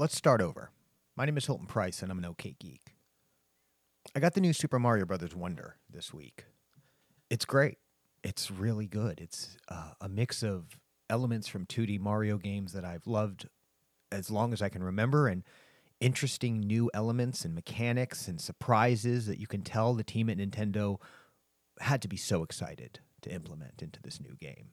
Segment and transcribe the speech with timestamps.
[0.00, 0.70] let's start over.
[1.14, 2.94] My name is Hilton Price, and I'm an OK geek.
[4.16, 6.46] I got the new Super Mario Brothers Wonder this week.
[7.28, 7.76] It's great.
[8.24, 9.20] It's really good.
[9.20, 10.78] It's uh, a mix of
[11.10, 13.46] elements from 2D Mario games that I've loved
[14.10, 15.42] as long as I can remember, and
[16.00, 20.96] interesting new elements and mechanics and surprises that you can tell the team at Nintendo
[21.78, 24.70] had to be so excited to implement into this new game.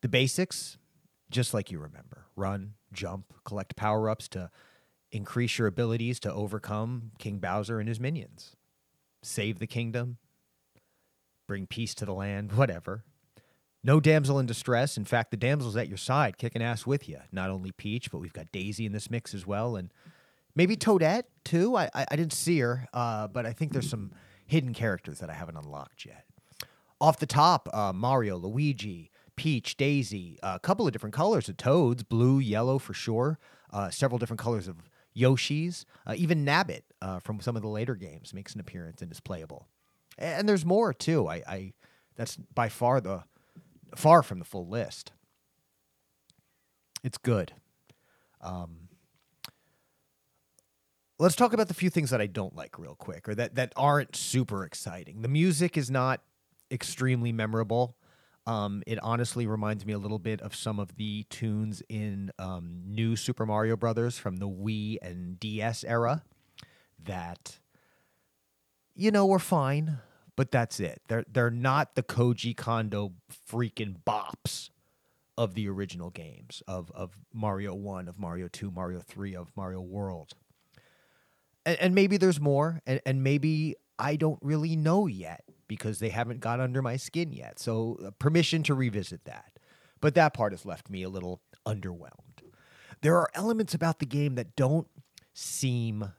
[0.00, 0.78] The basics,
[1.30, 4.50] just like you remember run, jump, collect power ups to
[5.12, 8.56] increase your abilities to overcome King Bowser and his minions,
[9.22, 10.18] save the kingdom,
[11.46, 13.04] bring peace to the land, whatever.
[13.86, 14.96] No damsel in distress.
[14.96, 17.18] In fact, the damsel's at your side, kicking ass with you.
[17.30, 19.92] Not only Peach, but we've got Daisy in this mix as well, and
[20.54, 21.76] maybe Toadette too.
[21.76, 24.12] I I, I didn't see her, uh, but I think there's some
[24.46, 26.24] hidden characters that I haven't unlocked yet.
[27.00, 32.02] Off the top, uh, Mario, Luigi, Peach, Daisy, a couple of different colors of Toads,
[32.02, 33.38] blue, yellow for sure.
[33.72, 34.76] Uh, several different colors of
[35.16, 39.10] Yoshis, uh, even Nabbit uh, from some of the later games makes an appearance and
[39.10, 39.68] is playable.
[40.18, 41.28] And there's more too.
[41.28, 41.72] I, I
[42.16, 43.24] that's by far the
[43.96, 45.12] far from the full list.
[47.02, 47.52] It's good.
[48.40, 48.88] Um,
[51.18, 53.72] let's talk about the few things that I don't like real quick, or that that
[53.76, 55.22] aren't super exciting.
[55.22, 56.22] The music is not
[56.70, 57.96] extremely memorable.
[58.46, 62.82] Um, it honestly reminds me a little bit of some of the tunes in um,
[62.86, 66.22] new Super Mario Brothers from the Wii and DS era.
[67.02, 67.58] That
[68.94, 69.98] you know were fine,
[70.36, 71.02] but that's it.
[71.08, 73.12] They're they're not the Koji Kondo
[73.50, 74.70] freaking bops
[75.36, 79.80] of the original games of of Mario One, of Mario Two, Mario Three, of Mario
[79.80, 80.32] World.
[81.66, 86.10] And, and maybe there's more, and, and maybe I don't really know yet because they
[86.10, 87.58] haven't got under my skin yet.
[87.58, 89.58] So uh, permission to revisit that.
[90.00, 92.42] But that part has left me a little underwhelmed.
[93.00, 94.86] There are elements about the game that don't
[95.32, 96.12] seem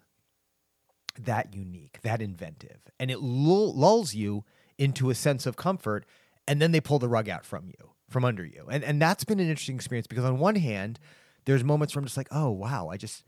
[1.20, 4.44] that unique, that inventive, and it lulls you
[4.78, 6.06] into a sense of comfort,
[6.48, 9.24] and then they pull the rug out from you, from under you, and and that's
[9.24, 11.00] been an interesting experience because on one hand,
[11.46, 13.24] there's moments where I'm just like, oh wow, I just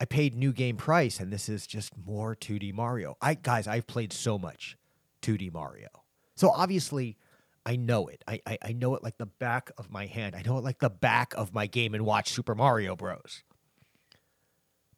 [0.00, 3.16] I paid new game price, and this is just more 2D Mario.
[3.22, 4.76] I guys, I've played so much
[5.22, 5.88] 2D Mario,
[6.36, 7.16] so obviously.
[7.64, 8.24] I know it.
[8.26, 10.34] I, I I know it like the back of my hand.
[10.34, 13.44] I know it like the back of my Game and Watch Super Mario Bros.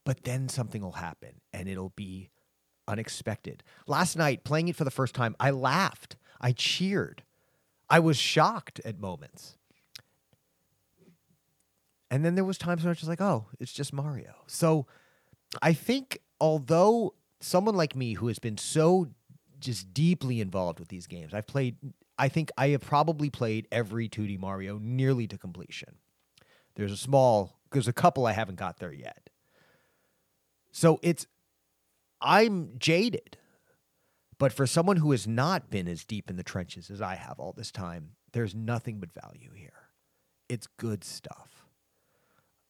[0.04, 2.30] But then something will happen and it'll be
[2.88, 3.62] unexpected.
[3.86, 6.16] Last night, playing it for the first time, I laughed.
[6.40, 7.22] I cheered.
[7.88, 9.56] I was shocked at moments.
[12.10, 14.34] And then there was times when I was just like, oh, it's just Mario.
[14.46, 14.86] So
[15.60, 19.08] I think although someone like me who has been so
[19.64, 21.76] just deeply involved with these games, I've played
[22.16, 25.96] I think I have probably played every 2D Mario nearly to completion.
[26.76, 29.30] There's a small there's a couple I haven't got there yet.
[30.70, 31.26] So it's
[32.20, 33.38] I'm jaded.
[34.38, 37.38] But for someone who has not been as deep in the trenches as I have
[37.38, 39.70] all this time, there's nothing but value here.
[40.48, 41.64] It's good stuff.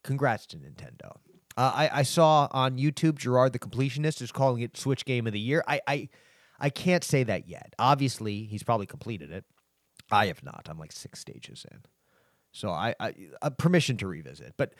[0.02, 1.16] Congrats to Nintendo.
[1.56, 5.32] Uh, I, I saw on YouTube Jirard the Completionist is calling it Switch Game of
[5.32, 5.64] the Year.
[5.66, 6.08] I, I
[6.58, 7.74] I can't say that yet.
[7.78, 9.44] Obviously, he's probably completed it.
[10.10, 10.66] I have not.
[10.68, 11.78] I'm like six stages in,
[12.52, 14.54] so I, I uh, permission to revisit.
[14.56, 14.74] But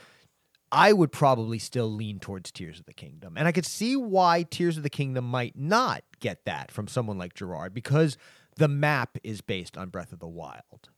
[0.71, 3.35] I would probably still lean towards Tears of the Kingdom.
[3.37, 7.17] And I could see why Tears of the Kingdom might not get that from someone
[7.17, 8.19] like Jirard because
[8.57, 10.91] the map is based on Breath of the Wild.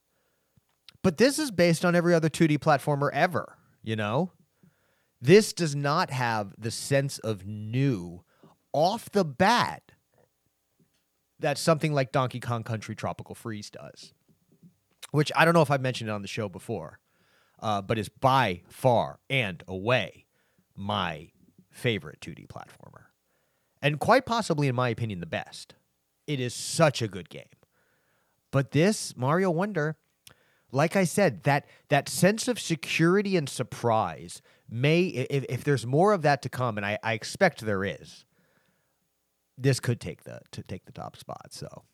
[1.03, 4.32] But this is based on every other 2D platformer ever, you know?
[5.20, 8.25] This does not have the sense of new
[8.72, 9.85] off the bat
[11.41, 14.12] that something like Donkey Kong Country Tropical Freeze does.
[15.10, 16.98] Which I don't know if I've mentioned it on the show before
[17.60, 20.26] uh, but is by far and away
[20.75, 21.30] my
[21.70, 23.04] favorite 2D platformer.
[23.82, 25.75] And quite possibly, in my opinion, the best.
[26.26, 27.44] It is such a good game.
[28.50, 29.96] But this, Mario Wonder,
[30.72, 36.12] like I said, that that sense of security and surprise may, if, if there's more
[36.12, 38.25] of that to come, and I, I expect there is,
[39.58, 41.49] this could take the to take the top spot.
[41.50, 41.85] So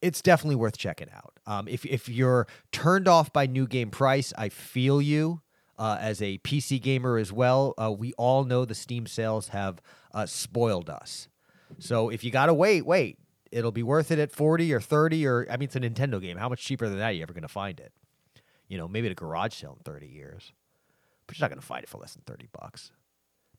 [0.00, 1.38] it's definitely worth checking out.
[1.46, 5.42] Um, if if you're turned off by new game price, I feel you.
[5.78, 9.80] Uh, as a PC gamer as well, uh, we all know the Steam sales have
[10.12, 11.28] uh, spoiled us.
[11.78, 13.18] So if you gotta wait, wait.
[13.50, 16.38] It'll be worth it at forty or thirty, or I mean, it's a Nintendo game.
[16.38, 17.92] How much cheaper than that are you ever gonna find it?
[18.68, 20.52] You know, maybe at a garage sale in thirty years,
[21.26, 22.92] but you're not gonna find it for less than thirty bucks.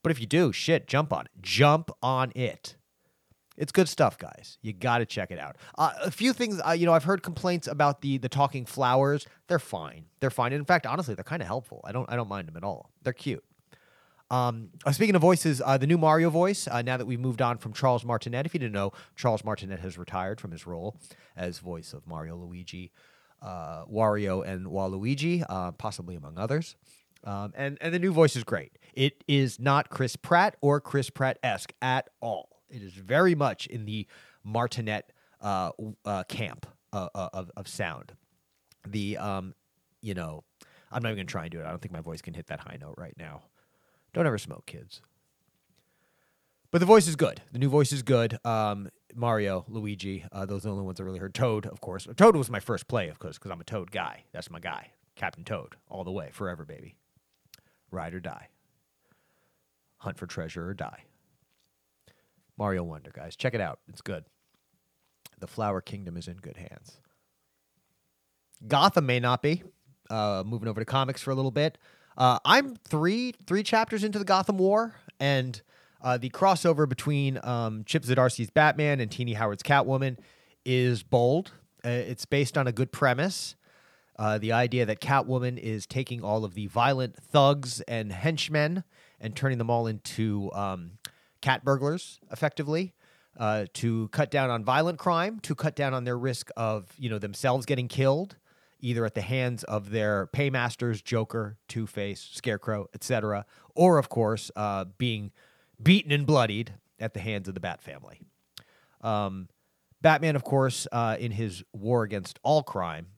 [0.02, 1.32] But if you do, shit, jump on it.
[1.40, 2.76] Jump on it.
[3.56, 4.58] It's good stuff, guys.
[4.62, 5.56] You got to check it out.
[5.78, 9.26] Uh, a few things, uh, you know, I've heard complaints about the the talking flowers.
[9.46, 10.06] They're fine.
[10.20, 10.52] They're fine.
[10.52, 11.80] In fact, honestly, they're kind of helpful.
[11.84, 12.90] I don't I don't mind them at all.
[13.02, 13.44] They're cute.
[14.30, 17.42] Um, uh, speaking of voices, uh, the new Mario voice, uh, now that we've moved
[17.42, 20.96] on from Charles Martinet, if you didn't know, Charles Martinet has retired from his role
[21.36, 22.90] as voice of Mario, Luigi,
[23.42, 26.74] uh, Wario, and Waluigi, possibly among others.
[27.22, 28.78] Um, and, and the new voice is great.
[28.92, 32.53] It is not Chris Pratt or Chris Pratt esque at all.
[32.68, 34.06] It is very much in the
[34.42, 35.70] Martinet uh,
[36.04, 38.12] uh, camp uh, uh, of, of sound.
[38.86, 39.54] The, um,
[40.00, 40.44] you know,
[40.90, 41.66] I'm not even going to try and do it.
[41.66, 43.42] I don't think my voice can hit that high note right now.
[44.12, 45.00] Don't ever smoke, kids.
[46.70, 47.40] But the voice is good.
[47.52, 48.38] The new voice is good.
[48.44, 51.34] Um, Mario, Luigi, uh, those are the only ones I really heard.
[51.34, 52.06] Toad, of course.
[52.16, 54.24] Toad was my first play, of course, because I'm a Toad guy.
[54.32, 54.90] That's my guy.
[55.14, 56.96] Captain Toad, all the way, forever, baby.
[57.90, 58.48] Ride or die.
[59.98, 61.04] Hunt for treasure or die.
[62.56, 63.36] Mario Wonder, guys.
[63.36, 63.80] Check it out.
[63.88, 64.24] It's good.
[65.40, 67.00] The Flower Kingdom is in good hands.
[68.66, 69.62] Gotham may not be.
[70.10, 71.78] Uh, moving over to comics for a little bit.
[72.16, 75.60] Uh, I'm three three chapters into the Gotham War, and
[76.02, 80.18] uh, the crossover between um, Chip Zdarsky's Batman and Tini Howard's Catwoman
[80.64, 81.52] is bold.
[81.84, 83.56] Uh, it's based on a good premise.
[84.16, 88.84] Uh, the idea that Catwoman is taking all of the violent thugs and henchmen
[89.20, 90.92] and turning them all into um,
[91.44, 92.94] cat burglars, effectively,
[93.38, 97.10] uh, to cut down on violent crime, to cut down on their risk of you
[97.10, 98.36] know themselves getting killed,
[98.80, 103.44] either at the hands of their paymasters, Joker, Two Face, Scarecrow, etc.,
[103.74, 105.32] or of course uh, being
[105.82, 108.22] beaten and bloodied at the hands of the Bat family.
[109.02, 109.48] Um,
[110.00, 113.08] Batman, of course, uh, in his war against all crime,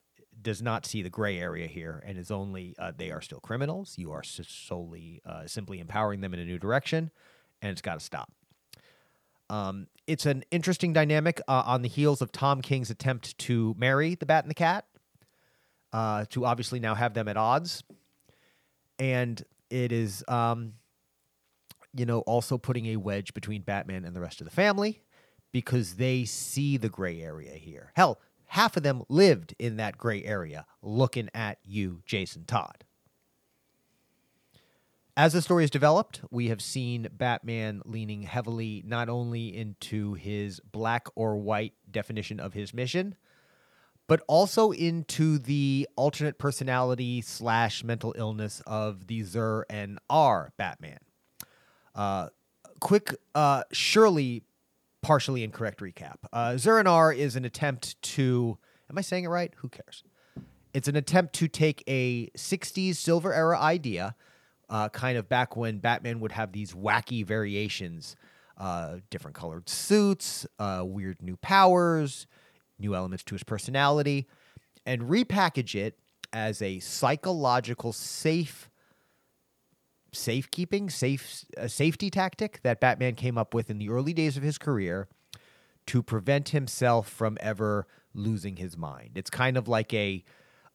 [0.43, 3.95] does not see the gray area here and is only uh, they are still criminals.
[3.97, 7.13] You are solely uh, simply empowering them in a new direction,
[7.63, 8.31] and it's got to stop.
[9.49, 14.15] Um, it's an interesting dynamic uh, on the heels of Tom King's attempt to marry
[14.15, 14.87] the Bat and the Cat,
[15.93, 17.85] uh, to obviously now have them at odds,
[18.99, 20.75] and it is, um,
[21.95, 25.03] you know, also putting a wedge between Batman and the rest of the family
[25.53, 27.93] because they see the gray area here.
[27.95, 32.85] Hell, half of them lived in that gray area looking at you, Jason Todd.
[35.19, 40.61] As the story has developed, we have seen Batman leaning heavily not only into his
[40.61, 43.17] black or white definition of his mission,
[44.09, 50.99] but also into the alternate personality slash mental illness of the Zur and R Batman.
[51.95, 52.29] Uh,
[52.81, 54.43] quick, uh, surely
[55.01, 56.17] partially incorrect recap.
[56.31, 58.59] Uh, Zur-En-Arrh is an attempt to.
[58.91, 59.53] Am I saying it right?
[59.57, 60.05] Who cares?
[60.75, 64.15] It's an attempt to take a 60s silver era idea,
[64.69, 68.17] uh, kind of back when Batman would have these wacky variations,
[68.59, 72.27] uh, different colored suits, uh, weird new powers,
[72.79, 74.27] new elements to his personality,
[74.85, 75.99] and repackage it
[76.33, 78.71] as a psychological safe
[80.13, 84.43] safekeeping, safe uh, safety tactic that Batman came up with in the early days of
[84.43, 85.09] his career
[85.87, 89.11] to prevent himself from ever losing his mind.
[89.15, 90.25] It's kind of like a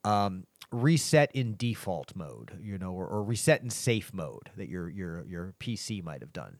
[0.04, 4.90] um, reset in default mode, you know, or, or, reset in safe mode that your
[4.90, 6.60] your your PC might have done,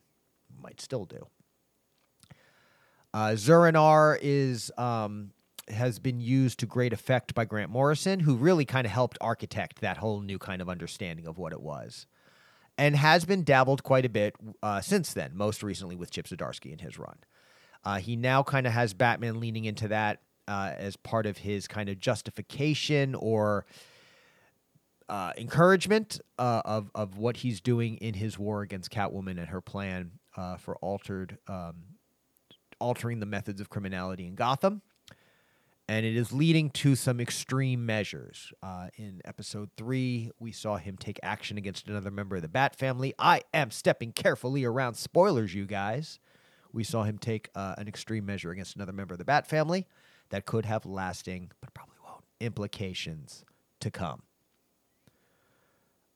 [0.60, 1.26] might still do.
[3.14, 5.30] Uh, Zur-En-Arrh is um,
[5.68, 9.80] has been used to great effect by Grant Morrison, who really kind of helped architect
[9.80, 12.06] that whole new kind of understanding of what it was
[12.78, 16.72] and has been dabbled quite a bit uh, since then, most recently with Chip Zdarsky
[16.72, 17.18] in his run.
[17.84, 21.66] Uh, he now kind of has Batman leaning into that uh, as part of his
[21.68, 23.66] kind of justification or
[25.12, 29.60] uh, encouragement uh, of, of what he's doing in his war against Catwoman and her
[29.60, 31.74] plan uh, for altered um,
[32.80, 34.82] altering the methods of criminality in Gotham
[35.88, 38.52] and it is leading to some extreme measures.
[38.62, 42.76] Uh, in episode three, we saw him take action against another member of the Bat
[42.76, 43.12] family.
[43.18, 46.18] I am stepping carefully around spoilers, you guys.
[46.72, 49.86] We saw him take uh, an extreme measure against another member of the Bat family
[50.30, 53.44] that could have lasting, but probably won't, implications
[53.80, 54.22] to come.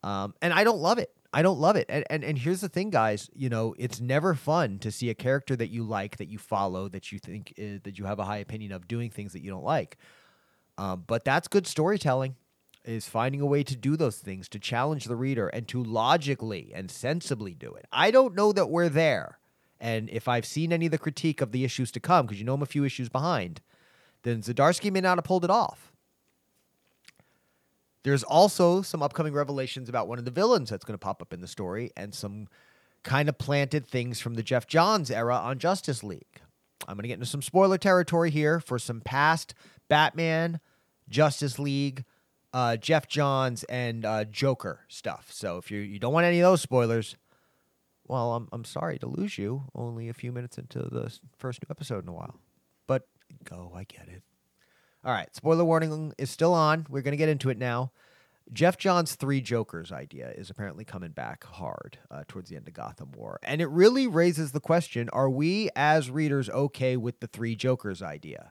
[0.06, 1.10] Um, and I don't love it.
[1.32, 1.86] I don't love it.
[1.88, 3.28] And, and and here's the thing, guys.
[3.34, 6.88] You know, it's never fun to see a character that you like, that you follow,
[6.88, 9.50] that you think is, that you have a high opinion of, doing things that you
[9.50, 9.98] don't like.
[10.78, 12.36] Um, but that's good storytelling.
[12.84, 16.70] Is finding a way to do those things, to challenge the reader, and to logically
[16.72, 17.84] and sensibly do it.
[17.90, 19.40] I don't know that we're there.
[19.80, 22.46] And if I've seen any of the critique of the issues to come, because you
[22.46, 23.60] know I'm a few issues behind,
[24.22, 25.92] then Zdarsky may not have pulled it off.
[28.06, 31.32] There's also some upcoming revelations about one of the villains that's going to pop up
[31.32, 32.46] in the story and some
[33.02, 36.40] kind of planted things from the Geoff Johns era on Justice League.
[36.86, 39.54] I'm going to get into some spoiler territory here for some past
[39.88, 40.60] Batman,
[41.08, 42.04] Justice League,
[42.52, 45.32] uh, Geoff Johns, and uh, Joker stuff.
[45.32, 47.16] So if you you don't want any of those spoilers,
[48.06, 49.64] well, I'm I'm sorry to lose you.
[49.75, 52.38] Only a few minutes into the first new episode in a while,
[52.86, 53.08] but
[53.42, 54.22] go, I get it.
[55.06, 56.84] All right, spoiler warning is still on.
[56.90, 57.92] We're gonna get into it now.
[58.52, 62.75] Geoff Johns' Three Jokers idea is apparently coming back hard uh, towards the end of
[62.75, 63.38] Gotham War.
[63.44, 68.02] And it really raises the question are we, as readers, okay with the Three Jokers
[68.02, 68.50] idea?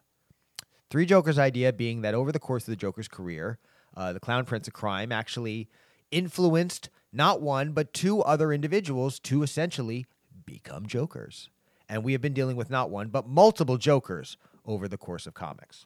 [0.89, 3.59] Three Jokers idea being that over the course of the Joker's career,
[3.97, 5.67] uh, the Clown Prince of Crime actually
[6.09, 10.05] influenced not one, but two other individuals to essentially
[10.45, 11.49] become Jokers.
[11.89, 15.33] And we have been dealing with not one, but multiple Jokers over the course of
[15.33, 15.85] comics.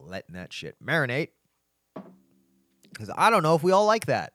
[0.00, 1.30] Letting that shit marinate.
[2.92, 4.32] Because I don't know if we all like that.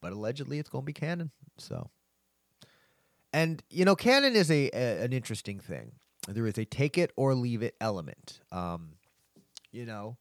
[0.00, 1.30] But allegedly it's going to be canon.
[1.58, 1.90] So.
[3.32, 5.92] And, you know, canon is a, a an interesting thing.
[6.28, 8.40] There is a take it or leave it element.
[8.52, 8.92] Um,
[9.70, 10.16] you know,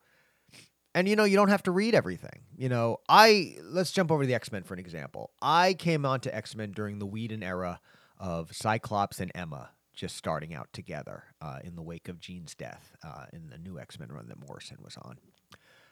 [0.93, 2.41] and you know, you don't have to read everything.
[2.55, 5.31] You know, I let's jump over to the X Men for an example.
[5.41, 7.79] I came onto X Men during the Whedon era
[8.17, 12.95] of Cyclops and Emma just starting out together uh, in the wake of Jean's death
[13.03, 15.17] uh, in the new X Men run that Morrison was on.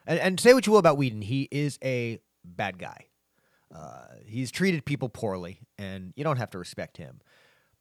[0.07, 3.07] And, and say what you will about Whedon, he is a bad guy.
[3.75, 7.19] Uh, he's treated people poorly, and you don't have to respect him.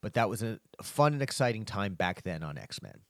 [0.00, 3.00] But that was a fun and exciting time back then on X Men.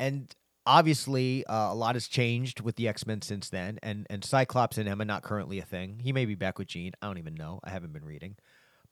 [0.00, 0.34] And
[0.66, 3.78] obviously, uh, a lot has changed with the X Men since then.
[3.84, 6.00] And and Cyclops and Emma not currently a thing.
[6.02, 6.92] He may be back with Jean.
[7.00, 7.60] I don't even know.
[7.62, 8.36] I haven't been reading,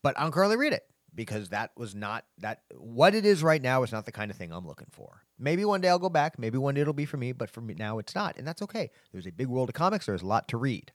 [0.05, 3.63] but I don't currently read it because that was not that what it is right
[3.63, 5.23] now is not the kind of thing I'm looking for.
[5.39, 6.39] Maybe one day I'll go back.
[6.39, 7.33] Maybe one day it'll be for me.
[7.33, 8.91] But for me now, it's not, and that's okay.
[9.13, 10.07] There's a big world of comics.
[10.07, 10.93] There's a lot to read,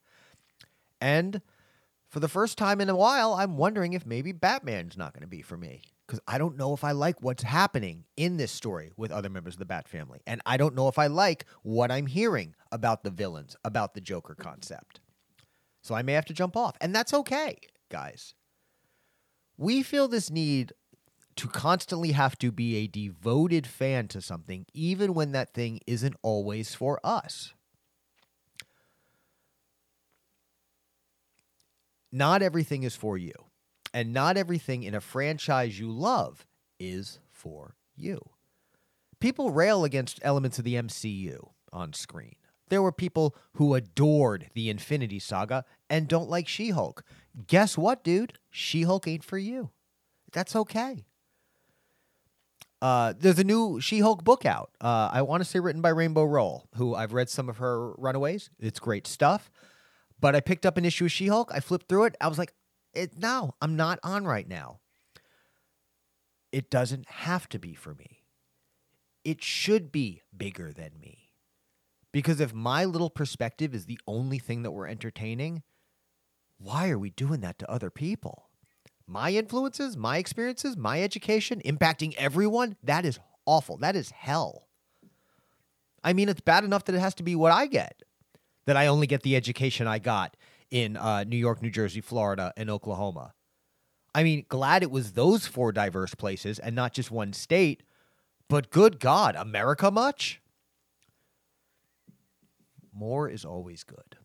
[1.02, 1.42] and
[2.10, 5.28] for the first time in a while, I'm wondering if maybe Batman's not going to
[5.28, 8.92] be for me because I don't know if I like what's happening in this story
[8.96, 10.22] with other members of the Bat family.
[10.28, 14.02] And I don't know if I like what I'm hearing about the villains, about the
[14.02, 15.00] Joker concept.
[15.82, 16.78] So I may have to jump off.
[16.80, 17.58] And that's okay,
[17.90, 18.34] guys.
[19.58, 20.74] We feel this need
[21.38, 26.16] to constantly have to be a devoted fan to something, even when that thing isn't
[26.22, 27.54] always for us.
[32.16, 33.34] not everything is for you.
[33.94, 36.46] And not everything in a franchise you love
[36.80, 38.20] is for you.
[39.20, 42.36] People rail against elements of the MCU on screen.
[42.70, 47.04] There were people who adored the Infinity Saga and don't like She Hulk.
[47.48, 48.40] Guess what, dude?
[48.50, 49.72] She Hulk ain't for you.
[50.32, 51.06] That's okay.
[52.82, 54.72] Uh, there's a new She Hulk book out.
[54.82, 57.94] Uh, I want to say written by Rainbow Rowell, who I've read some of her
[57.94, 58.50] Runaways.
[58.60, 59.50] It's great stuff.
[60.20, 61.52] But I picked up an issue of She Hulk.
[61.54, 62.16] I flipped through it.
[62.20, 62.54] I was like,
[62.94, 64.80] it, no, I'm not on right now.
[66.52, 68.24] It doesn't have to be for me.
[69.24, 71.25] It should be bigger than me.
[72.16, 75.64] Because if my little perspective is the only thing that we're entertaining,
[76.58, 78.48] why are we doing that to other people?
[79.06, 83.76] My influences, my experiences, my education impacting everyone, that is awful.
[83.76, 84.70] That is hell.
[86.06, 88.02] I mean, it's bad enough that it has to be what I get
[88.66, 90.38] that I only get the education I got
[90.72, 93.34] in uh, New York, New Jersey, Florida, and Oklahoma.
[94.16, 97.84] I mean, glad it was those four diverse places and not just one state,
[98.48, 100.40] but good God, America much?
[102.96, 104.18] More is always good.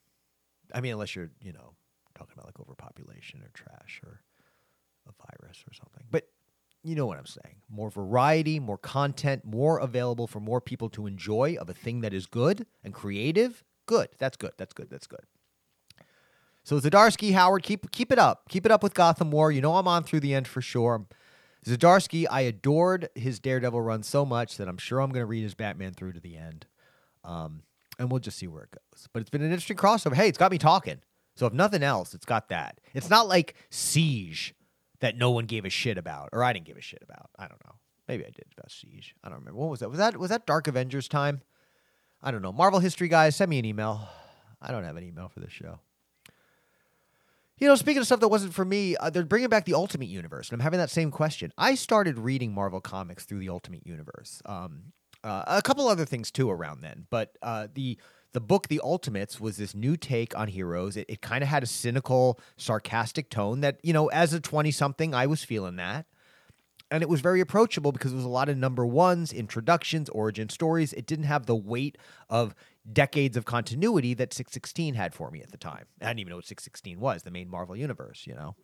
[0.73, 1.75] I mean, unless you're, you know,
[2.15, 4.21] talking about like overpopulation or trash or
[5.09, 6.05] a virus or something.
[6.11, 6.29] But
[6.83, 7.57] you know what I'm saying.
[7.69, 12.15] More variety, more content, more available for more people to enjoy of a thing that
[12.15, 14.11] is good and creative Good.
[14.19, 14.53] That's good.
[14.57, 14.89] That's good.
[14.89, 15.25] That's good.
[16.63, 18.49] So Zdarsky, Howard, keep keep it up.
[18.49, 19.51] Keep it up with Gotham War.
[19.51, 21.07] You know I'm on through the end for sure.
[21.67, 25.43] Zdarsky, I adored his Daredevil run so much that I'm sure I'm going to read
[25.43, 26.67] his Batman through to the end.
[27.25, 27.65] Um,
[28.01, 29.07] and we'll just see where it goes.
[29.13, 30.15] But it's been an interesting crossover.
[30.15, 31.01] Hey, it's got me talking.
[31.37, 32.81] So if nothing else, it's got that.
[32.95, 34.55] It's not like Siege
[35.01, 37.31] that no one gave a shit about, or I didn't give a shit about.
[37.39, 37.75] I don't know.
[38.09, 39.15] Maybe I did about Siege.
[39.23, 39.61] I don't remember.
[39.61, 39.91] What was that?
[39.91, 41.43] Was that was that Dark Avengers time?
[42.23, 42.53] I don't know.
[42.53, 44.09] Marvel history guys, send me an email.
[44.61, 45.79] I don't have an email for this show.
[47.59, 50.09] You know, speaking of stuff that wasn't for me, uh, they're bringing back the Ultimate
[50.09, 51.53] Universe, and I'm having that same question.
[51.59, 54.41] I started reading Marvel comics through the Ultimate Universe.
[54.47, 54.93] Um,
[55.25, 57.99] uh, a couple other things too around then, but uh, the
[58.33, 60.97] the book The Ultimates was this new take on heroes.
[60.97, 64.71] It, it kind of had a cynical, sarcastic tone that you know, as a twenty
[64.71, 66.07] something, I was feeling that
[66.91, 70.49] and it was very approachable because it was a lot of number ones, introductions, origin
[70.49, 70.93] stories.
[70.93, 71.97] It didn't have the weight
[72.29, 72.55] of
[72.91, 75.85] decades of continuity that 616 had for me at the time.
[76.01, 78.57] I didn't even know what 616 was, the main Marvel universe, you know.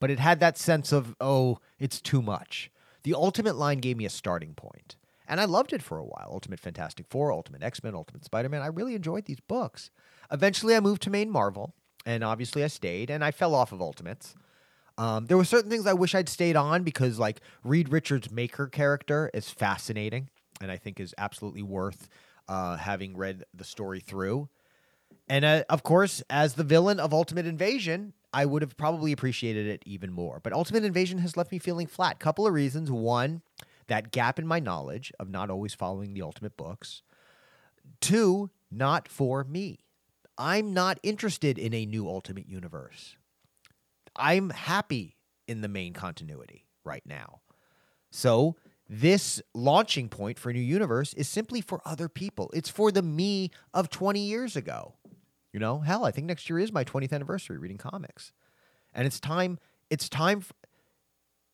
[0.00, 2.70] But it had that sense of, oh, it's too much.
[3.04, 4.96] The Ultimate line gave me a starting point.
[5.28, 6.30] And I loved it for a while.
[6.32, 8.62] Ultimate Fantastic Four, Ultimate X Men, Ultimate Spider Man.
[8.62, 9.90] I really enjoyed these books.
[10.32, 11.74] Eventually, I moved to main Marvel.
[12.06, 14.34] and obviously I stayed, and I fell off of Ultimates.
[14.96, 18.66] Um, there were certain things I wish I'd stayed on because, like, Reed Richards' Maker
[18.66, 20.30] character is fascinating,
[20.60, 22.08] and I think is absolutely worth
[22.48, 24.48] uh, having read the story through.
[25.28, 29.66] And uh, of course, as the villain of Ultimate Invasion, I would have probably appreciated
[29.66, 30.40] it even more.
[30.42, 32.18] But Ultimate Invasion has left me feeling flat.
[32.18, 32.90] Couple of reasons.
[32.90, 33.42] One,
[33.88, 37.02] that gap in my knowledge of not always following the Ultimate books.
[38.00, 39.80] Two, not for me.
[40.36, 43.16] I'm not interested in a new Ultimate universe.
[44.14, 45.16] I'm happy
[45.46, 47.40] in the main continuity right now.
[48.10, 48.56] So,
[48.90, 52.50] this launching point for a new universe is simply for other people.
[52.54, 54.94] It's for the me of 20 years ago.
[55.52, 58.32] You know, hell, I think next year is my 20th anniversary reading comics.
[58.94, 59.58] And it's time,
[59.90, 60.42] it's time.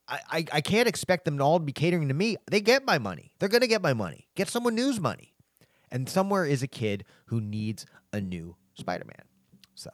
[0.06, 2.36] I, I can't expect them to all be catering to me.
[2.50, 3.32] They get my money.
[3.38, 4.28] They're going to get my money.
[4.34, 5.34] Get someone new's money.
[5.90, 9.26] And somewhere is a kid who needs a new Spider Man.
[9.74, 9.90] So.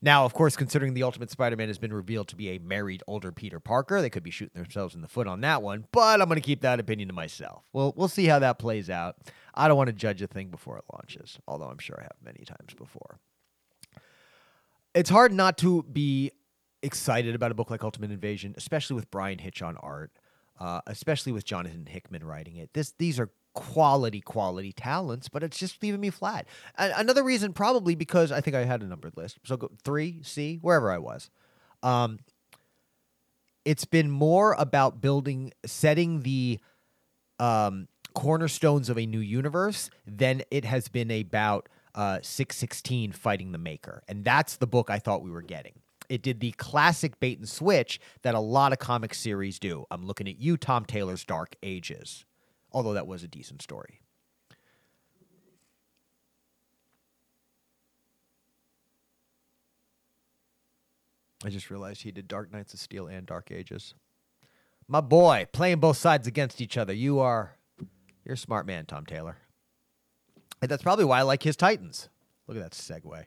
[0.00, 3.02] Now, of course, considering the Ultimate Spider Man has been revealed to be a married
[3.06, 6.20] older Peter Parker, they could be shooting themselves in the foot on that one, but
[6.20, 7.64] I'm going to keep that opinion to myself.
[7.72, 9.16] Well, we'll see how that plays out.
[9.54, 12.16] I don't want to judge a thing before it launches, although I'm sure I have
[12.24, 13.18] many times before.
[14.94, 16.30] It's hard not to be
[16.82, 20.12] excited about a book like Ultimate Invasion, especially with Bryan Hitch on art,
[20.60, 22.72] uh, especially with Jonathan Hickman writing it.
[22.72, 26.46] This these are quality, quality talents, but it's just leaving me flat.
[26.76, 29.38] Another reason, probably because I think I had a numbered list.
[29.44, 31.30] So go three, C, wherever I was.
[31.82, 32.20] Um,
[33.64, 36.60] it's been more about building, setting the
[37.38, 43.58] um, cornerstones of a new universe than it has been about uh, 616 fighting the
[43.58, 44.02] Maker.
[44.08, 45.80] And that's the book I thought we were getting.
[46.08, 49.84] It did the classic bait and switch that a lot of comic series do.
[49.90, 52.24] I'm looking at you, Tom Taylor's Dark Ages
[52.72, 54.00] although that was a decent story.
[61.44, 63.94] I just realized he did Dark Knights of Steel and Dark Ages.
[64.88, 66.92] My boy, playing both sides against each other.
[66.92, 67.56] You are
[68.24, 69.36] you're a smart man, Tom Taylor.
[70.60, 72.08] And that's probably why I like his Titans.
[72.48, 73.24] Look at that segue.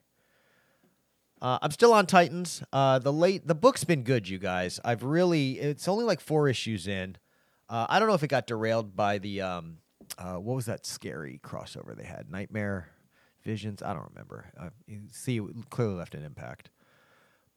[1.42, 2.62] Uh, I'm still on Titans.
[2.72, 4.80] Uh, the late the book's been good, you guys.
[4.86, 7.18] I've really it's only like four issues in.
[7.68, 9.78] Uh, I don't know if it got derailed by the um,
[10.18, 12.30] uh, what was that scary crossover they had?
[12.30, 12.90] Nightmare
[13.44, 13.82] Visions.
[13.82, 14.52] I don't remember.
[14.60, 14.70] Uh,
[15.12, 16.70] see, it clearly left an impact.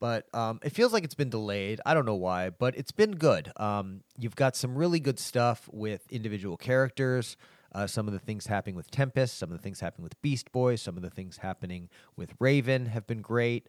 [0.01, 1.81] But um, it feels like it's been delayed.
[1.85, 3.53] I don't know why, but it's been good.
[3.57, 7.37] Um, you've got some really good stuff with individual characters.
[7.75, 10.53] Uh, some of the things happening with Tempest, some of the things happening with Beast
[10.53, 13.69] Boy, some of the things happening with Raven have been great.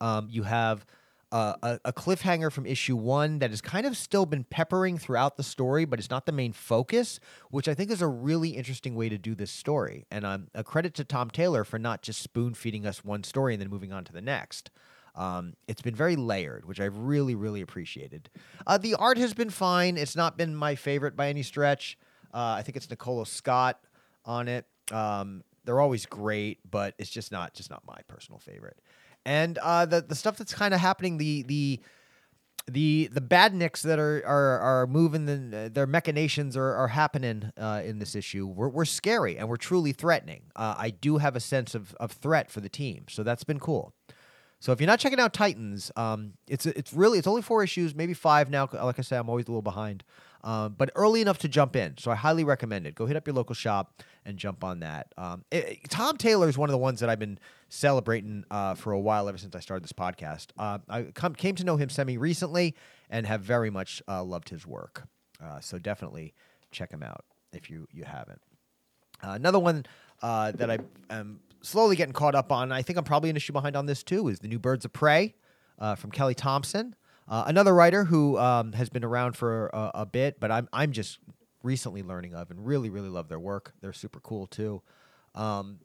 [0.00, 0.84] Um, you have
[1.32, 5.36] uh, a, a, cliffhanger from issue one that has kind of still been peppering throughout
[5.36, 7.18] the story, but it's not the main focus,
[7.50, 10.06] which I think is a really interesting way to do this story.
[10.10, 13.54] And um, a credit to Tom Taylor for not just spoon feeding us one story
[13.54, 14.70] and then moving on to the next.
[15.16, 18.30] Um, it's been very layered, which I've really, really appreciated.
[18.66, 19.96] Uh, the art has been fine.
[19.96, 21.98] It's not been my favorite by any stretch.
[22.36, 23.80] Uh, I think it's Nicola Scott
[24.24, 24.66] on it.
[24.92, 28.78] Um, they're always great, but it's just not just not my personal favorite
[29.26, 31.80] and uh, the the stuff that's kind of happening, the the
[32.68, 37.82] the the badniks that are are are moving, the, their machinations are are happening uh,
[37.84, 38.46] in this issue.
[38.46, 40.44] We're, we're scary and we're truly threatening.
[40.54, 43.58] Uh, I do have a sense of of threat for the team, so that's been
[43.58, 43.92] cool.
[44.60, 47.96] So if you're not checking out Titans, um, it's it's really it's only four issues,
[47.96, 48.68] maybe five now.
[48.72, 50.04] Like I said, I'm always a little behind,
[50.44, 51.96] um, but early enough to jump in.
[51.98, 52.94] So I highly recommend it.
[52.94, 55.12] Go hit up your local shop and jump on that.
[55.16, 58.92] Um, it, Tom Taylor is one of the ones that I've been celebrating uh, for
[58.92, 60.48] a while ever since I started this podcast.
[60.58, 62.74] Uh, I come, came to know him semi recently
[63.10, 65.04] and have very much uh, loved his work.
[65.42, 66.34] Uh, so definitely
[66.70, 68.40] check him out if you you haven't.
[69.22, 69.86] Uh, another one
[70.20, 70.78] that I
[71.10, 72.72] am slowly getting caught up on.
[72.72, 74.28] I think I'm probably an issue behind on this too.
[74.28, 75.34] Is the new Birds of Prey
[75.96, 76.94] from Kelly Thompson.
[77.28, 81.18] Another writer who um, has been around for a, a bit, but I'm I'm just
[81.66, 83.74] recently learning of and really, really love their work.
[83.80, 84.80] They're super cool too.
[85.34, 85.80] Um,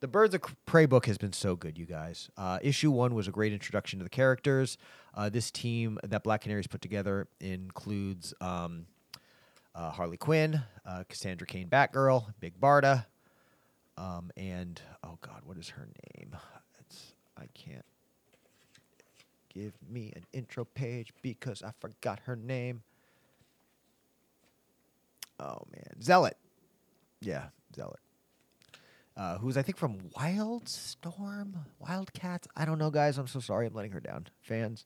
[0.00, 2.28] the Birds of Prey book has been so good, you guys.
[2.36, 4.76] Uh, issue one was a great introduction to the characters.
[5.14, 8.86] Uh, this team that Black Canary's put together includes um,
[9.76, 13.06] uh, Harley Quinn, uh, Cassandra Cain Batgirl, Big Barda,
[13.96, 16.36] um, and oh god, what is her name?
[16.80, 17.84] It's I can't.
[19.52, 22.82] Give me an intro page because I forgot her name.
[25.38, 26.36] Oh man, Zealot.
[27.20, 28.00] Yeah, Zealot.
[29.16, 32.48] Uh, who's I think from Wildstorm, Wildcats.
[32.56, 33.18] I don't know, guys.
[33.18, 33.66] I'm so sorry.
[33.66, 34.28] I'm letting her down.
[34.40, 34.84] Fans,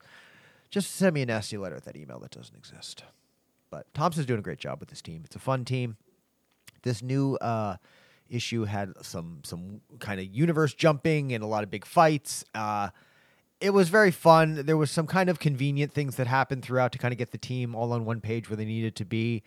[0.70, 3.05] just send me a nasty letter at that email that doesn't exist.
[3.70, 5.22] But Thompson's doing a great job with this team.
[5.24, 5.96] It's a fun team.
[6.83, 7.76] This new uh,
[8.29, 12.44] issue had some some kind of universe jumping and a lot of big fights.
[12.55, 12.90] Uh,
[13.61, 14.66] it was very fun.
[14.66, 17.38] There was some kind of convenient things that happened throughout to kind of get the
[17.38, 19.42] team all on one page where they needed to be.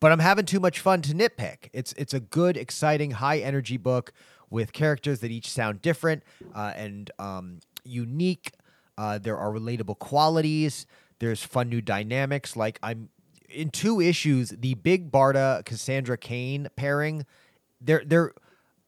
[0.00, 1.68] But I'm having too much fun to nitpick.
[1.72, 4.12] It's it's a good, exciting, high energy book
[4.50, 8.52] with characters that each sound different uh, and um, unique.
[8.98, 10.86] Uh, there are relatable qualities.
[11.20, 12.56] There's fun new dynamics.
[12.56, 13.10] Like I'm
[13.48, 17.24] in two issues, the Big Barda Cassandra Cain pairing.
[17.80, 18.32] There, there.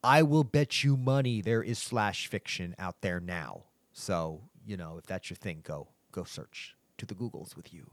[0.02, 3.62] I will bet you money there is slash fiction out there now.
[3.92, 7.90] So you know, if that's your thing, go go search to the Googles with you.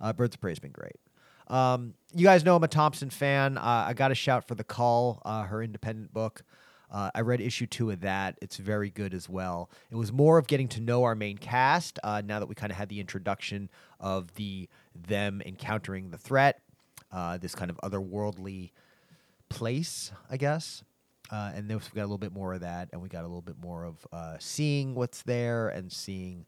[0.00, 0.96] Uh, Birds of Prey has been great.
[1.48, 3.58] Um, you guys know I'm a Thompson fan.
[3.58, 6.42] Uh, I got a shout for The Call, uh, her independent book.
[6.90, 8.38] Uh, I read issue two of that.
[8.40, 9.68] It's very good as well.
[9.90, 12.70] It was more of getting to know our main cast uh, now that we kind
[12.70, 16.60] of had the introduction of the them encountering the threat,
[17.10, 18.70] uh, this kind of otherworldly
[19.48, 20.84] place, I guess.
[21.34, 23.26] Uh, and then we got a little bit more of that, and we got a
[23.26, 26.46] little bit more of uh, seeing what's there and seeing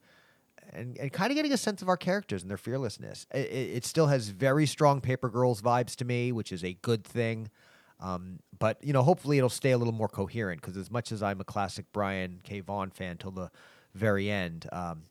[0.73, 3.27] and, and kind of getting a sense of our characters and their fearlessness.
[3.33, 7.03] It, it, still has very strong Paper Girls vibes to me, which is a good
[7.05, 7.51] thing.
[7.99, 11.21] Um, but you know, hopefully it'll stay a little more coherent because as much as
[11.21, 12.61] I'm a classic Brian K.
[12.61, 13.51] Vaughan fan till the
[13.95, 15.03] very end, um,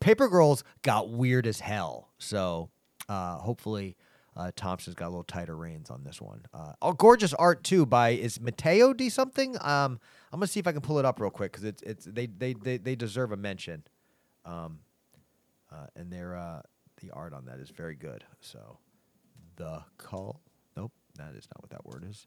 [0.00, 2.08] Paper Girls got weird as hell.
[2.18, 2.70] So
[3.08, 3.96] uh, hopefully
[4.36, 6.42] uh, Thompson's got a little tighter reins on this one.
[6.54, 9.56] Uh, oh, gorgeous art too by is Mateo D something.
[9.60, 9.98] Um,
[10.32, 12.26] I'm gonna see if I can pull it up real quick because it's it's they,
[12.26, 13.82] they they they deserve a mention.
[14.44, 14.80] Um,
[15.72, 16.62] uh, and their uh,
[17.00, 18.24] the art on that is very good.
[18.40, 18.78] So,
[19.56, 20.40] the call.
[20.76, 22.26] Nope, that is not what that word is.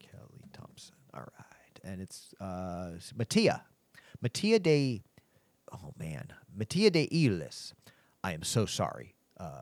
[0.00, 0.96] Kelly Thompson.
[1.14, 3.62] All right, and it's uh, Mattia,
[4.20, 5.02] Mattia de.
[5.72, 7.72] Oh man, Mattia de Ilis.
[8.24, 9.60] I am so sorry, uh,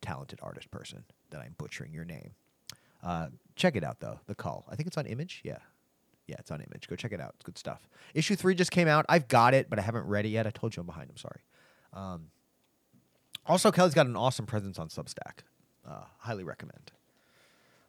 [0.00, 2.32] talented artist person, that I'm butchering your name.
[3.02, 4.20] Uh, check it out though.
[4.26, 4.64] The call.
[4.68, 5.40] I think it's on Image.
[5.44, 5.58] Yeah.
[6.26, 6.88] Yeah, it's on Image.
[6.88, 7.32] Go check it out.
[7.36, 7.88] It's good stuff.
[8.14, 9.06] Issue three just came out.
[9.08, 10.46] I've got it, but I haven't read it yet.
[10.46, 11.08] I told you I'm behind.
[11.10, 11.40] I'm sorry.
[11.92, 12.26] Um,
[13.46, 15.40] also, Kelly's got an awesome presence on Substack.
[15.88, 16.92] Uh, highly recommend.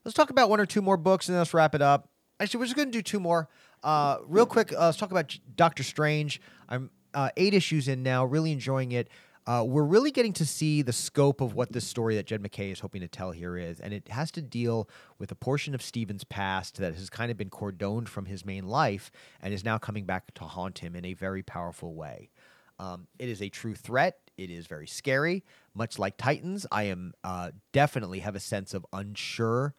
[0.06, 2.08] Let's talk about one or two more books and then let's wrap it up.
[2.39, 3.49] Actually, we're just going to do two more.
[3.84, 6.39] Uh, real quick, uh, let's talk about Doctor Strange.
[6.69, 9.10] I'm uh, eight issues in now, really enjoying it.
[9.47, 12.71] Uh, we're really getting to see the scope of what this story that Jed MacKay
[12.71, 15.82] is hoping to tell here is, and it has to deal with a portion of
[15.82, 19.78] Stephen's past that has kind of been cordoned from his main life and is now
[19.78, 22.30] coming back to haunt him in a very powerful way.
[22.78, 24.19] Um, it is a true threat.
[24.38, 25.43] It is very scary.
[25.73, 29.73] Much like Titans, I am uh, definitely have a sense of unsure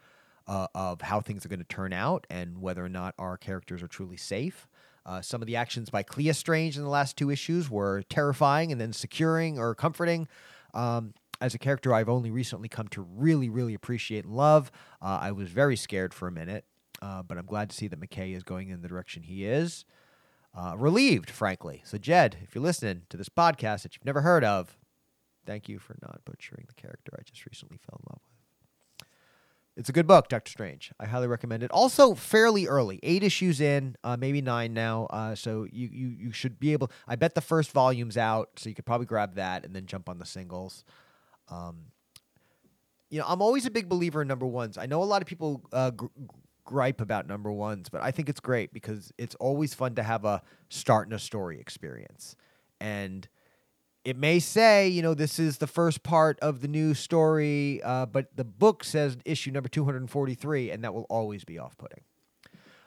[0.46, 3.83] uh, of how things are going to turn out and whether or not our characters
[3.83, 4.68] are truly safe.
[5.11, 8.70] Uh, some of the actions by Clea Strange in the last two issues were terrifying
[8.70, 10.29] and then securing or comforting.
[10.73, 14.70] Um, as a character I've only recently come to really, really appreciate and love,
[15.03, 16.64] uh, I was very scared for a minute,
[17.03, 19.85] uh, but I'm glad to see that MacKay is going in the direction he is
[20.55, 21.83] uh, relieved, frankly.
[21.85, 24.79] So, Jed, if you're listening to this podcast that you've never heard of,
[25.44, 28.30] thank you for not butchering the character I just recently fell in love with.
[29.81, 30.93] It's a good book, Doctor Strange.
[31.01, 31.71] I highly recommend it.
[31.71, 35.07] Also, fairly early, eight issues in, uh, maybe nine now.
[35.07, 36.90] Uh, so you, you you should be able.
[37.09, 40.11] I bet the first volume's out, so you could probably grab that and then jump
[40.11, 40.85] on the singles.
[41.49, 41.87] Um,
[43.09, 44.77] you know, I'm always a big believer in number ones.
[44.77, 46.09] I know a lot of people uh, gr-
[46.66, 50.27] gripe about number ones, but I think it's great because it's always fun to have
[50.27, 52.37] a start in a story experience.
[52.83, 53.27] And
[54.05, 58.07] it may say, you know, this is the first part of the new story, uh,
[58.07, 62.01] but the book says issue number 243, and that will always be off putting.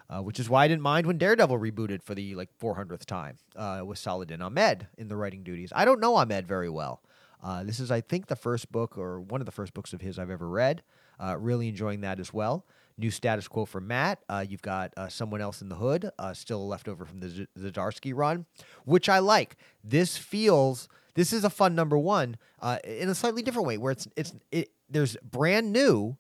[0.10, 3.38] Uh, which is why I didn't mind when Daredevil rebooted for the like 400th time
[3.56, 5.71] uh, with Saladin Ahmed in the writing duties.
[5.73, 7.02] I don't know Ahmed very well.
[7.41, 10.02] Uh, this is, I think, the first book or one of the first books of
[10.02, 10.84] his I've ever read.
[11.19, 12.65] Uh, really enjoying that as well.
[12.97, 14.19] New status quo for Matt.
[14.30, 17.47] Uh, you've got uh, someone else in the hood, still left over from the Z-
[17.58, 18.45] Zdarsky run,
[18.86, 19.56] which I like.
[19.84, 23.91] This feels this is a fun number one uh, in a slightly different way, where
[23.91, 26.17] it's it's it, there's brand new,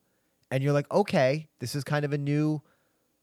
[0.51, 2.61] and you're like, okay, this is kind of a new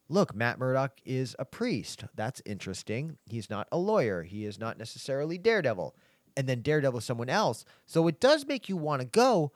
[0.09, 0.35] look.
[0.35, 2.05] Matt Murdock is a priest.
[2.15, 3.17] That's interesting.
[3.25, 4.23] He's not a lawyer.
[4.23, 5.95] He is not necessarily Daredevil,
[6.35, 7.65] and then Daredevil is someone else.
[7.85, 9.51] So it does make you want to go.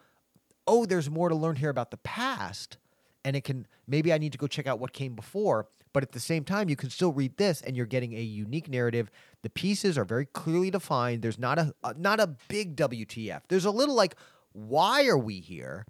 [0.67, 2.77] Oh, there's more to learn here about the past
[3.25, 6.11] and it can maybe I need to go check out what came before, but at
[6.11, 9.09] the same time you can still read this and you're getting a unique narrative.
[9.43, 11.21] The pieces are very clearly defined.
[11.21, 13.43] There's not a, a not a big WTF.
[13.47, 14.17] There's a little like
[14.51, 15.85] why are we here?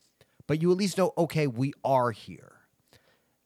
[0.46, 2.52] But you at least know okay, we are here.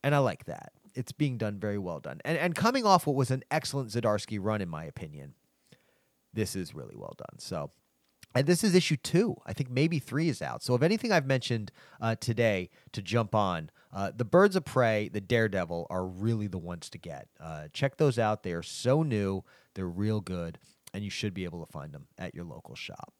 [0.04, 0.74] And I like that.
[0.96, 2.20] It's being done very well done.
[2.26, 5.36] And and coming off what was an excellent Zdarsky run in my opinion.
[6.34, 7.40] This is really well done.
[7.40, 7.72] So
[8.36, 9.36] and this is issue two.
[9.46, 10.62] I think maybe three is out.
[10.64, 15.10] So, if anything I've mentioned uh, today to jump on, uh, the Birds of Prey,
[15.10, 17.28] the Daredevil, are really the ones to get.
[17.40, 18.44] Uh, check those out.
[18.44, 19.44] They are so new.
[19.74, 20.60] They're real good.
[20.94, 23.14] and you should be able to find them at your local shop.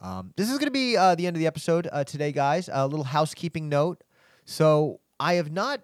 [0.00, 2.68] Um, this is going to be uh, the end of the episode uh, today, guys.
[2.72, 4.02] A little housekeeping note.
[4.44, 5.80] So I have not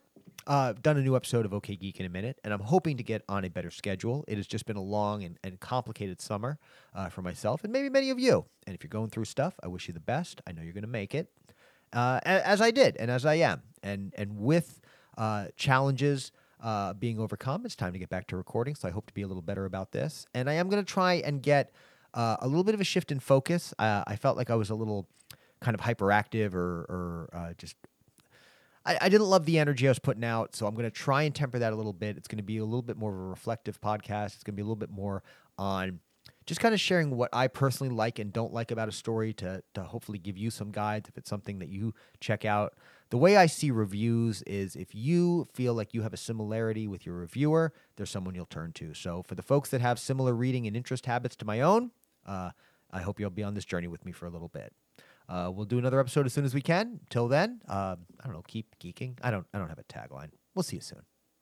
[0.47, 3.03] uh, done a new episode of OK Geek in a minute, and I'm hoping to
[3.03, 4.25] get on a better schedule.
[4.27, 6.59] It has just been a long and, and complicated summer
[6.95, 8.47] uh, for myself and maybe many of you.
[8.67, 10.41] And if you're going through stuff, I wish you the best.
[10.47, 11.31] I know you're going to make it,
[11.93, 13.63] uh, as I did and as I am.
[13.83, 14.81] And and with
[15.19, 18.75] uh, challenges uh, being overcome, it's time to get back to recording.
[18.75, 20.27] So I hope to be a little better about this.
[20.35, 21.73] And I am going to try and get
[22.15, 23.75] uh, a little bit of a shift in focus.
[23.79, 25.07] I felt like I was a little
[25.61, 27.77] kind of hyperactive or, or uh, just.
[28.91, 31.23] I, I didn't love the energy I was putting out, so I'm going to try
[31.23, 32.17] and temper that a little bit.
[32.17, 34.35] It's going to be a little bit more of a reflective podcast.
[34.35, 35.23] It's going to be a little bit more
[35.57, 36.01] on
[36.45, 39.63] just kind of sharing what I personally like and don't like about a story to
[39.75, 42.75] to hopefully give you some guides if it's something that you check out.
[43.11, 47.07] The way I see reviews is if you feel like you have a similarity with
[47.07, 48.95] your reviewer, there's someone you'll turn to.
[48.95, 51.93] So for the folks that have similar reading and interest habits to my own,
[52.27, 52.51] uh,
[52.91, 54.73] I hope you'll be on this journey with me for a little bit.
[55.31, 56.99] Uh, we'll do another episode as soon as we can.
[57.09, 58.43] Till then, uh, I don't know.
[58.49, 59.17] Keep geeking.
[59.23, 59.47] I don't.
[59.55, 60.31] I don't have a tagline.
[60.55, 61.03] We'll see you soon.